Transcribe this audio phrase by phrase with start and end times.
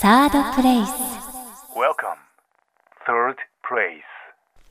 [0.00, 0.88] サードプレイス
[1.76, 2.16] Welcome,
[3.06, 4.00] third place.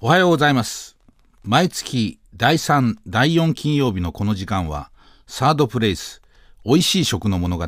[0.01, 0.97] おはようございます。
[1.43, 4.89] 毎月第3第4金曜日のこの時間は
[5.27, 6.23] サードプレイス
[6.65, 7.67] 美味しい食の物語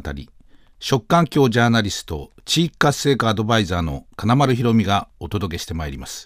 [0.79, 6.25] 食環境ジャーナリスト地域活性化アドバイザーの金丸ひろみがお届けしてまいります。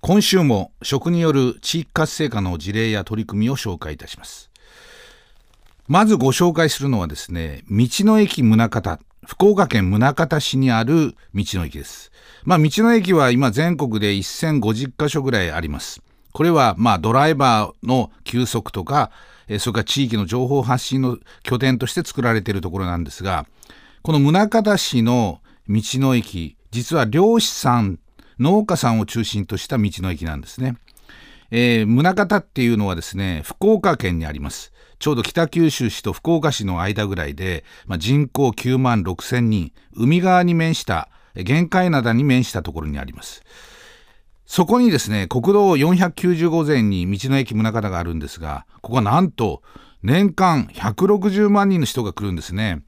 [0.00, 4.52] 今週も食による地域活性化の事例や取り組みを紹介いたします。
[5.88, 12.10] まずご紹介するのはですね道の駅宗像福岡県宗像市にある道の駅です。
[12.44, 16.02] まあ、道の駅は今全国で1050カ所ぐらいあります。
[16.32, 19.10] これはまあドライバーの休息とか、
[19.58, 23.46] それから地域の情報発信の拠点として作られているところなんですが、
[24.02, 27.98] この宗像市の道の駅、実は漁師さん、
[28.38, 30.76] 農家さんを中心とした道の駅なんですね。
[31.50, 34.72] えー、宗像っていうのはですね、福岡県にあります。
[35.00, 43.42] ちょうど北九州市と福岡市の間ぐらいで、まあ、人口9万6千人、海側に面した、玄界灘に面したところにあります。
[44.44, 49.62] そこにですね、国道490号線に道の駅宗像があるんですが、ここはなんと
[50.02, 52.82] 年間160万人の人が来るんですね。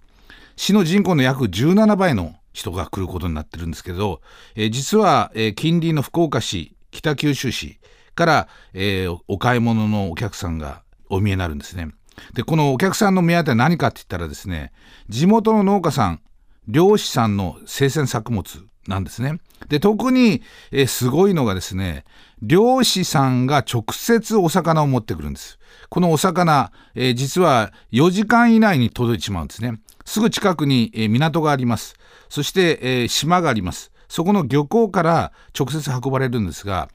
[0.56, 4.20] 市の人口の約17倍の人が来ることになってるんですけど、
[4.54, 7.80] えー実は、えー近隣の福岡市、北九州市
[8.14, 11.88] から、えーお買い物のお客さんがお見えになるんですね。
[12.34, 14.72] で、このお客さんの目当ては何かって言ったらですね、
[15.08, 16.20] 地元の農家さん、
[16.68, 18.44] 漁師さんの生鮮作物
[18.86, 19.38] なんですね。
[19.68, 22.04] で、特に、えすごいのがですね、
[22.40, 25.58] 漁師さんが直接お魚を持ってくるんです。
[25.88, 29.80] このお魚、え実は4時間以内に届いてしまうんですね。
[30.04, 31.94] すぐ近くに、え港があります。
[32.28, 33.92] そして、え島があります。
[34.08, 36.88] そこの漁港から直接運ばれるんですが、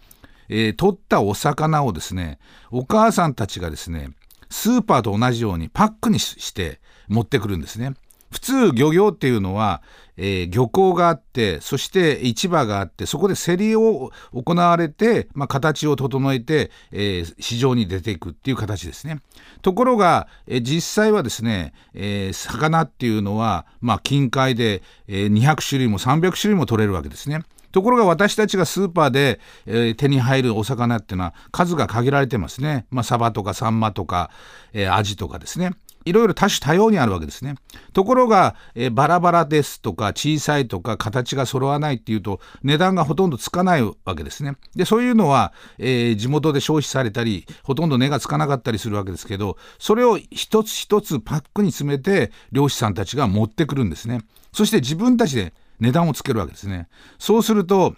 [0.50, 2.40] えー取ったお魚をですね、
[2.72, 4.12] お母さんたちがですね、
[4.50, 7.94] スーパーと同じようにパックにして持ってくるんですね。
[8.32, 9.82] 普通漁業っていうのは、
[10.18, 19.22] えー漁港があってそして市場があってそこで競りを行われて、まあ、形を整えて、えー市場に出ていくっていう形ですね。
[19.62, 27.44] ところが、えー実際はですね、え魚っていうのは、まあ、近海で、え200種類も300種類も取れるわけですね。
[27.78, 32.88] ところが私たちがスーパーで、えー手に入るお魚っていうのは数が限られてますね。
[32.90, 34.32] まあ、サバとかサンマとか、
[34.74, 35.74] えーアジとかですね。
[36.06, 37.54] いろいろ多種多様にあるわけですね。
[37.94, 44.56] ところが、えーバラバラですとか小さいとか形が揃わないっていうと値段がほとんどつかないわけですね。
[44.76, 54.22] でそういうのは、えー地元で消費されたりほとんど値がつかなかったりするわけですけどそれを一つ一つパックに詰めて漁師さんたちが持ってくるんですね。
[54.52, 56.88] そして自分たちで値段をつけるわけですね。
[57.20, 57.96] そうすると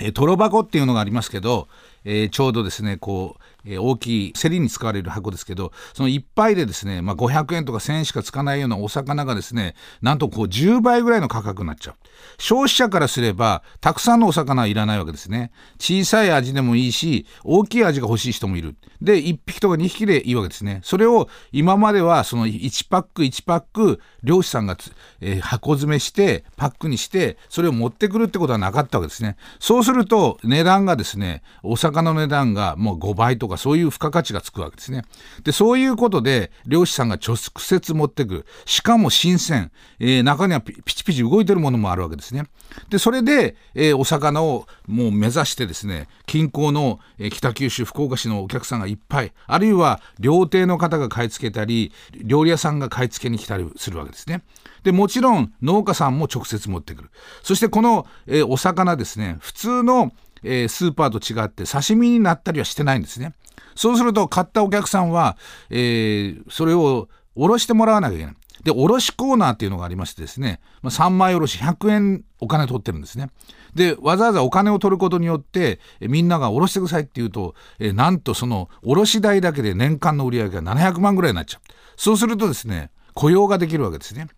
[0.00, 1.68] えートロ箱っていうのがありますけど、
[2.04, 11.94] えーちょうどですねこう、えー大きい競りに使われる箱ですけどその一杯でですね、まあ、500円とか1000円しかつかないようなお魚がですねなんとこう10倍ぐらいの価格になっちゃう。
[12.38, 15.52] 消費者からすればたくさんのお魚はいらないわけですね。
[15.78, 18.76] 小さい味でもいいし大きい味が欲しい人もいる。
[19.02, 20.80] で1匹とか2匹でいいわけですね。
[20.84, 24.76] それを今まではその1パック1パック漁師さんが、
[25.20, 29.36] えー箱詰めしてパックにしてそれを持ってくるってことはなかったわけですね。
[29.58, 35.02] そうすると値段がですねお魚の値段がもう5倍とかそういう付加価値がつくわけですね。
[35.42, 42.44] でそういうことで漁師さんが直接持ってくるしかも新鮮、えー中にはピチピチ動いてるものもあるわけですね。
[42.88, 54.42] でそれで、えーお魚をもう目指してですね近郊の、えー北九州福岡市のお客さんがいっぱいあるいは料亭の方が買い付けたり料理屋さんが買い付けに来たりするわけですね。
[54.82, 57.10] でもちろん農家さんも直接持ってくる。
[57.42, 60.12] そしてこの、えーお魚ですね普通の、
[60.42, 63.34] えースーパーと違って刺身になったりはしてないんですね。
[63.74, 65.36] そうすると買ったお客さんは、
[65.70, 68.34] えーそれをおろしてもらわなきゃいけない。
[68.64, 73.30] で卸コーナーっていうのがありましてですね、まあ、3枚おろし100円お金取ってるんですね。
[73.74, 81.62] でわざわざお金を取ることによってえみんながおろしてくださいって言うとえなんとその卸代だけで年間の売り上げが700万ぐらいになっちゃう。
[81.96, 84.28] そうするとですね雇用ができるわけですね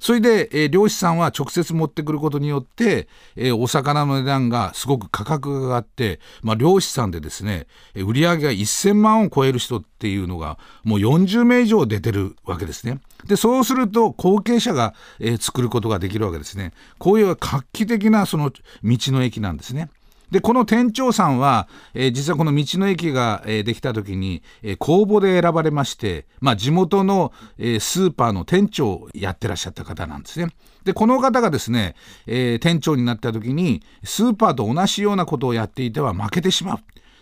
[0.00, 3.06] それで、えー漁師さんは直接持ってくることによって、
[3.36, 13.00] えーお魚の値段がすごく価格が上がって、まあ、漁師さんでですねえ売り上げが1000万を超える人っていうのがもう40名以上出てるわけですね。
[13.26, 16.72] でそうすると後継者が、えー作ることができるわけですね。
[16.98, 19.90] こういう画期的なその道の駅なんですね。
[20.30, 30.52] でこの店長さんは、えー実はこの道の駅が、えーできた時に、えー公募で選ばれまして、まあ、地元の、えースーパーの店長をやってらっしゃった方なんですね。
[30.84, 31.94] でこの方がですね、
[32.26, 36.78] えー店長になった時にスーパーと同じようなことをやっていては負けてしまう。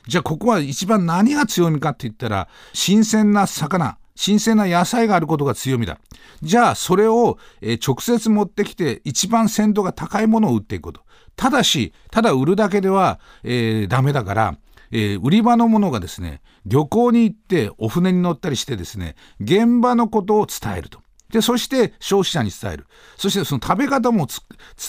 [0.06, 6.00] じゃあここは一番何が強みかって言ったら新鮮な魚新鮮な野菜があることが強みだ。
[6.42, 11.02] じゃあそれを、えー、直接持ってきて一番鮮度が高いものを売っていくこと。
[11.38, 14.58] ただし、ただ売るだけでは、えー、ダメだから、
[14.90, 21.00] えー、売り場のものがですね、漁港に行ってお船に乗ったりしてですね、現場のことを伝えると。
[21.30, 22.86] で、そして消費者に伝える。
[23.16, 24.26] そしてその食べ方も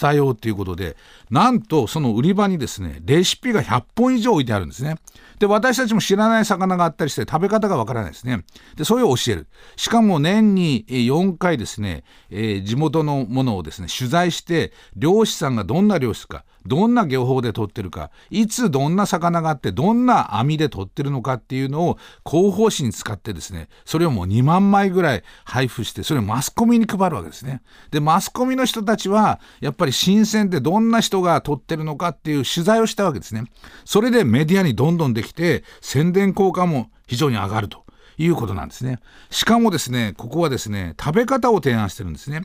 [0.02, 0.96] 伝えようということで、
[1.30, 4.96] なんとその売り場にですね、レシピが100本以上置いてあるんですね。
[5.40, 8.44] で、私たちも知らない魚があったりして食べ方がわからないですね。
[8.76, 9.48] で、それを教える。
[9.78, 21.98] しかも年に4回ですね、えー、地元のものをですね、取材して、漁師さんがどんな漁師か、どんな漁法で取ってるか、いつどんな魚があって、どんな網で取ってるのかっていうのを
[22.30, 27.62] 広報誌に使ってですね、それをもう2万枚ぐらい配布して、それをマスコミに配るわけですね。
[27.90, 33.46] で、マスコミの人たちは、やっぱり新鮮でどんな人が取ってるのかっていう取材をしたわけですね。
[33.84, 37.84] それでメディアにどんどんできて、宣伝効果も非常に上がると。
[38.22, 39.00] いうことなんですね。
[39.30, 42.42] しかもですね、ここはですね、食べ方を提案してるんですね。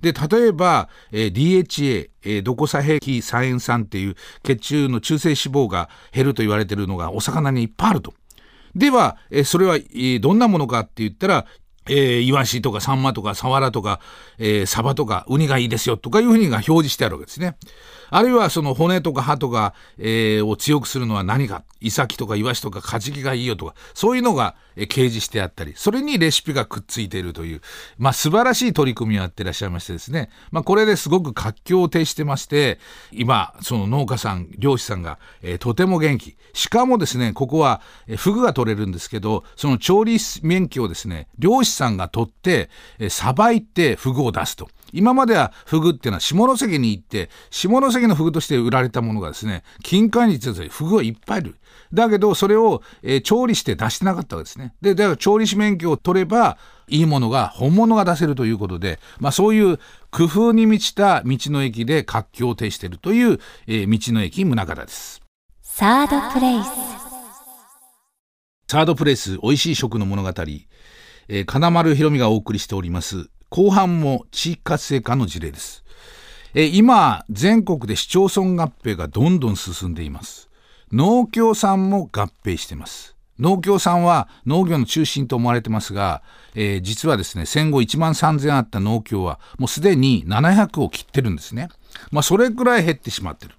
[0.00, 8.14] で、例えば、えー、DHA、えー、ドコサヘキサエン酸っていう血中の中性脂肪が減ると言われてるのがお魚にいっぱいあると。
[8.74, 11.46] では、えー、それは、えー、どんなものかって言ったら、
[11.90, 14.00] えー、イワシとかサンマとかサワラとか、
[14.38, 17.56] えー、サバとかウニがいいですよとかいうふうにが表示してあるわけですね。
[18.10, 27.60] あるいはその骨とか歯とか、えー、を強くするのは何か、イサキとかイワシとかカジキがいいよとか、そういうのが、えー、掲示してあったり、それにレシピがくっついているという、
[27.98, 32.78] まあ素晴らしい取り組みをやってらっしゃいましてですね、まあこれですごく活況を呈してまして、
[33.12, 36.36] 今、その農家さん、漁師さんが、えー、とても元気。
[36.52, 44.68] しかもですね、ここは、えー、フグが取れるんですけど、その調理免許をですね、漁師さんが取って、えー、さばいてフグを出すと。
[44.92, 51.56] 今まではフグっていうのは下関に行って下関のフグとして売られたものがですね近海に行ってフグはいっぱいいる。
[51.92, 54.74] だけどそれを、えー、調理して出してなかったわけですね。
[54.80, 56.58] でだから調理師免許を取れば
[56.88, 59.78] いいものが本物が出せるということで、まあ、そういう
[60.10, 65.22] 工夫に満ちた道の駅で活況を呈しているという、えー、道の駅宗像です。
[65.62, 67.00] サードプレイス。
[68.70, 75.84] サードプレイス美味しい食の物語、えー、金丸ひろみがお送りしております後半も地域活性化の事例です。
[76.54, 80.48] え今、全国で市町村合併がどんどん進んでいます。
[80.92, 83.16] 農協さんも合併しています。
[83.38, 86.22] 農協さんは農業の中心と思われてますが、
[86.54, 91.68] えー、実はですね、戦後1万3000あった農協はもうすでに700を切ってるんですね。
[92.10, 93.54] まあ、それくらい減ってしまってる。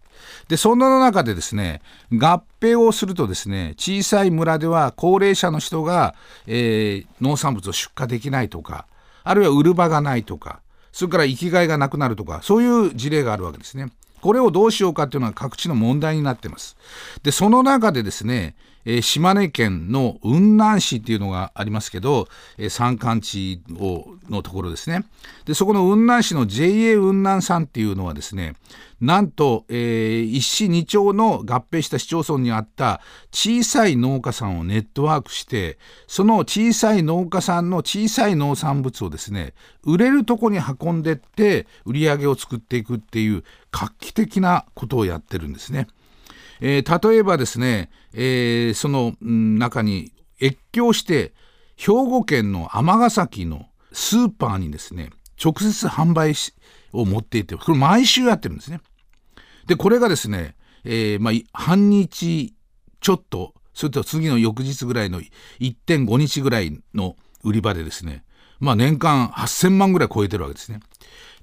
[0.47, 6.15] で、そんな中でですね、合併をするとですね、小さい村では高齢者の人が、
[6.45, 8.85] えー、農産物を出荷できないとか、
[9.23, 13.91] あるいは売る場がないとか、それから生きがいがなくなるとか、そういう事例があるわけですね。
[14.21, 16.77] これをどうしようかっていうのは各地の問題になってます。
[17.23, 18.55] で、その中でですね、
[18.85, 25.05] え、島根県の雲南市っていうのがありますけど、え、山間地をのところですね
[25.45, 28.55] でそこの雲南市の JA 雲南さんっていうのはですね
[28.99, 33.01] なんと、えー、一市二町の合併した市町村にあった
[33.31, 45.87] 小さい農家さんをネットワークしてその小さい農家さんの小さい農産物をですね売れるとこに運んでって売り上げを作っていくっていう画期的なことをやってるんですね。
[46.61, 51.33] えー、例えばですね、えー、その中に越境して
[51.75, 55.09] 兵庫県の尼崎のスーパーにですね
[55.43, 56.33] 直接販売
[56.93, 58.79] を持っていてこれ毎週やってるんですね。
[59.65, 62.53] でこれがですね、えー、まあ、半日
[62.99, 65.21] ちょっとそれと次の翌日ぐらいの
[65.59, 68.23] 1.5日ぐらいの売り場でですね
[68.61, 70.79] まあ年間8000万ぐらい超えてるわけですね。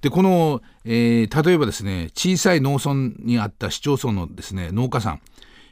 [0.01, 5.21] でこの、えー、例えばですね小さい農村にあった市町村のですね農家さん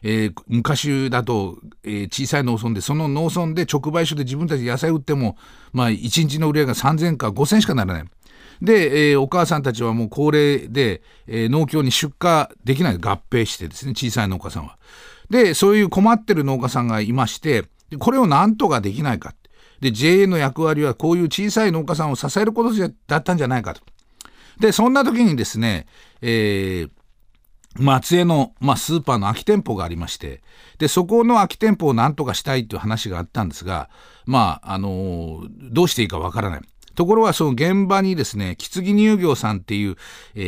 [0.02, 5.36] えー、昔だと、えー、小さい農村でその農村で直売所で自分たち野菜売っても、
[5.72, 8.04] まあ、1日の売り上げが3000か5000しかならない。
[8.62, 14.78] で、えー、お母さんたちはもう高齢で、えー、農協に出荷できない合併してですね小さい農家さんは。
[15.28, 17.64] でそういう困ってる農家さんがいまして
[17.98, 19.34] これをなんとかできないか
[19.80, 22.75] で JA の役割はこういう小さい農家さんを支えること
[23.06, 23.83] だったんじゃないかと。
[24.59, 25.87] で、そんな時にですね、
[26.23, 26.90] えー、
[27.78, 30.42] 松江の、まあ、スーパーの空き店舗がありまして、
[30.78, 33.90] で、そこの空き店舗を何とかしたいという話があったんですが、
[34.25, 36.61] まあ、あのー、どうしていいかわからない。
[36.95, 39.97] ところが、その現場にですね、木継乳業さんっていう、
[40.35, 40.40] え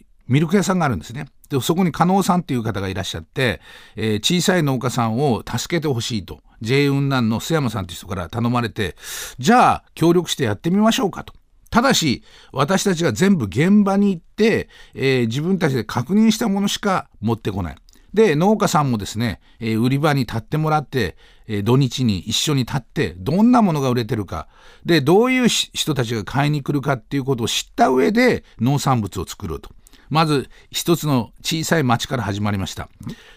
[0.00, 1.26] ー、ミルク屋さんがあるんですね。
[1.48, 3.60] で、そこに加納さんっていう方がいらっしゃって、
[3.96, 8.96] えー、小さい農家さんを助けてほしいと、J 雲南の須山さんという人から頼まれて、
[9.38, 11.34] じゃあ、協力してやってみましょうかと。
[11.70, 12.22] ただし、
[12.52, 17.76] 私たちが全部現場に行って、えー、自分たちで確認したものしか持ってこない。
[18.14, 24.48] で、農家さんもですね、えー、売り場に立ってもらって、えー土日に一緒に立ってどんなものが売れてるか
[24.84, 29.70] でどういう人たちが買いに来るかっていうことを知った上で農産物を作ろうと。
[30.10, 32.88] まず一つの小さい町から始まりました。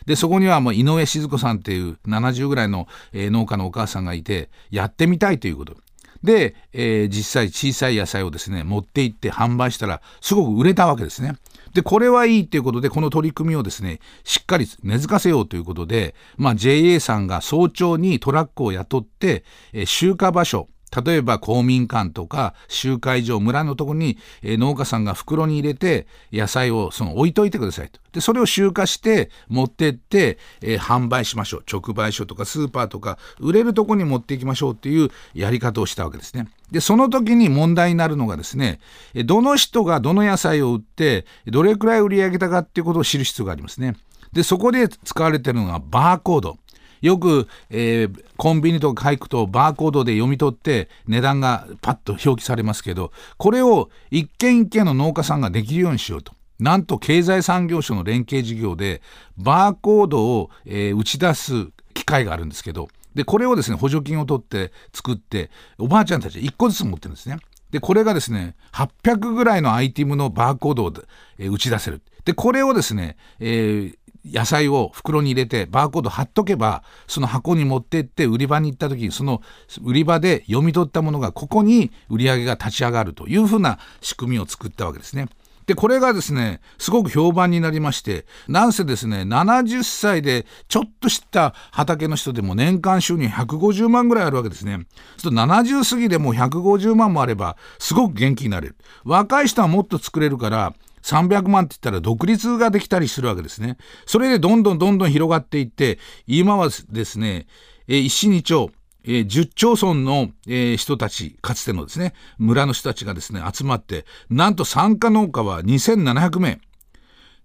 [0.06, 5.76] で、そこにはもう井上静子さんっていう70ぐらいの、農家のお母さんがいて、やってみたいということ。
[6.24, 11.36] で、えー実際小さい野菜をですね、持って行って販売したら、すごく売れたわけですね。
[11.74, 28.00] で、これはいいということで、この取り組みをですね、しっかり根付かせようということで、まあ JA さんが早朝にトラックを雇って、えー集荷場所、例えば公民館とか集会場村のとこに、えー農家さんが袋に入れて野菜をその置いといてくださいと。
[28.12, 31.64] でそれを集荷して持ってって、えー販売しましょう。
[31.72, 36.48] 直売所とかスーパーとか売れるとこに持っていきましょうっていうやり方をしたわけですね。
[36.72, 38.80] でその時に問題になるのがですね
[39.26, 43.96] どの人がどの野菜を売ってどれくらい売り上げたかっていうことを知る必要がありますね。
[44.34, 46.58] でそこで使われてるのがバーコード。
[47.02, 56.34] よく、えーコンビニとか行くとバーコードで読み取って値段がパッと表記されますけどこれを一軒一軒の農家さんができるようにしようと。
[56.60, 59.02] なんと経済産業省の連携事業で
[59.38, 67.38] バーコードを、えー打ち出す機会があるんですけどでこれをですね補助金を取って作っておばあちゃんたち1個ずつ持ってるんですね。
[67.72, 70.94] でこれがですね800ぐらいのアイテムのバーコードを、
[71.38, 72.02] えー打ち出せる。
[72.26, 79.42] でこれをですね、えー野菜を袋に入れてバーコード貼っとけばその箱に持ってって売り場に行った時にその
[79.84, 85.28] 売り場で読み取ったものがここに売り上げが立ち上がるというふうな仕組みを作ったわけですね。
[85.68, 94.86] でこれがですねすごく評判になりましてなんせですね70歳でちょっと知った畑の人でも年間収入150万ぐらいあるわけですね。
[95.18, 98.76] すると70過ぎでもう150万もあればすごく元気になれる。
[99.04, 100.74] 若い人はもっと作れるから
[101.04, 103.78] 300万って言ったら独立ができたりするわけですね。
[104.06, 107.48] それでどんどんどんどん広がっていって今はですね、
[107.88, 108.72] えー一市二町
[109.04, 116.60] えー10町村の、えー人たちかつてのですね村の人たちがですね集まってなんと参加農家は2700名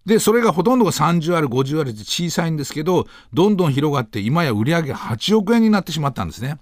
[0.04, 6.58] でそれがほとんどが30ある50あるって小さいんですけどどんどん広がって今や売り上げ8億円になってしまったんですね。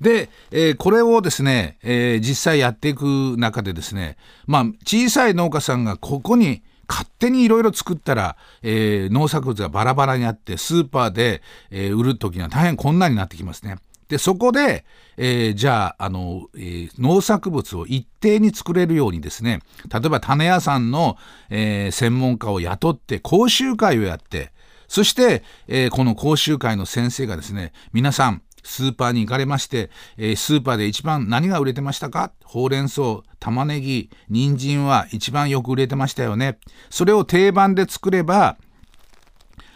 [0.00, 13.76] で、えーこれをですね、えー実際やっていく中でですね、まあ、小さい農家さんがここに勝手にいろいろ作ったら、えー農作物がバラバラにあってスーパーで、えー売る時には大変困難になってきますね。
[14.08, 14.86] でそこで、
[15.16, 19.60] えーじゃああの、えー農作物を一定に作れるようにですね
[19.92, 21.16] 例えば種屋さんの、
[21.50, 24.52] えー専門家を雇って講習会をやって
[24.86, 32.32] そして、えーこの講習会の先生がですね皆さんスーパーに行かれまして、えースーパーで一番何が売れてましたか？
[32.44, 36.58] ほうれん草、玉ねぎ、人参は一番よく売れてましたよね。
[36.90, 38.56] それを定番で作れば、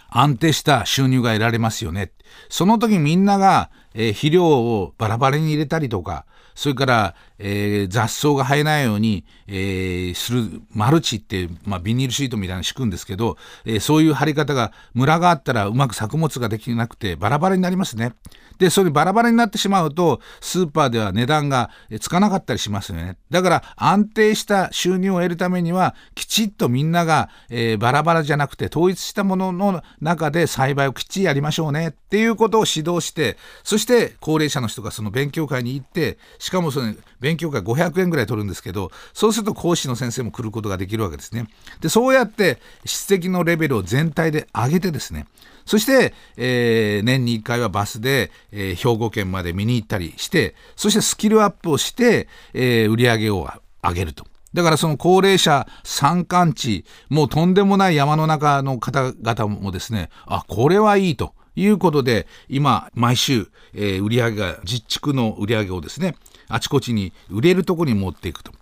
[0.09, 2.13] 安定した収入が得られますよね。
[2.51, 18.13] その時みんなが、えー肥料をバラバラに入れたりとか、それから、えー雑草が生えないように、えーするマルチって、まあ、ビニールシートみたいなの敷くんですけど、えーそういう貼り方がムラがあったらうまく作物ができなくてバラバラになりますね。
[18.59, 21.71] でそれバラバラになってしまうとスーパーでは値段が
[22.01, 23.17] つかなかったりしますよね。
[23.31, 41.47] だから安定した収入を得るためにはきちっとみんなが、えーバラバラじゃなくて統一したものの中で栽培をきっちりやりましょうねっていうことを指導してそしてして高齢者の人がその勉強会に行ってしかもその勉強会500円ぐらい取るんですけどそうすると講師の先生も来ることができるわけですね。
[41.81, 45.27] でそうやって質的のレベルを全体で上げてですね
[45.67, 53.49] そして、えー年に1回はバスで、えー兵庫県まで見に行ったりしてそしてスキルアップをして、えー売り上げを
[53.83, 54.27] 上げると。
[54.55, 66.17] だからその高齢者山間地もうとんでもない山の中の方々もですねあこれはいいということで今毎週、えー売り上げが実地区の売り上げをですね
[66.49, 68.53] あちこちに売れるとこに持っていくと。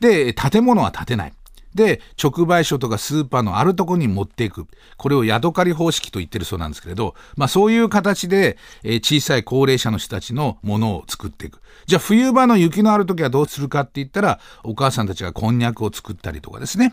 [0.00, 1.32] で建物は建てない。
[1.74, 4.66] で直売所とかスーパーのあるとこに持っていく
[4.96, 16.92] これをヤドカリ方式と言ってるそうなんですけれど、まあ、そういう形で、えー小さい高齢者の人たちのものを作っていくじゃあ冬場の雪のある時はどうするかって言ったらお母さんたちがこんにゃくを作ったりとかですね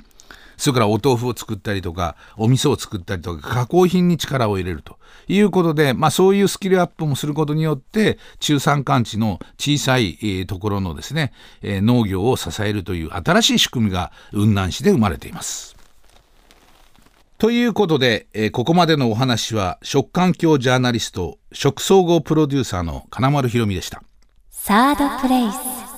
[0.58, 11.32] それからお豆腐を作ったりとかお味噌を作ったりとか加工品に力を入れるということで、まあ、そういうスキルアップもすることによって中山間地の小さい、ところのですね、
[11.62, 15.76] え農業を支えるという新しい仕組みが雲南市で生まれています。
[17.38, 24.02] ということで、えここまでのお話は食環境ジャーナリスト食総合プロデューサーの金丸ひろみでした。
[24.50, 25.97] サードプレイス